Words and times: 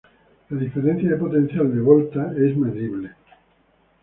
La 0.49 0.57
diferencia 0.57 1.11
de 1.11 1.15
potencial 1.15 1.71
de 1.71 1.79
Volta 1.79 2.33
es 2.35 2.57
medible. 2.57 3.11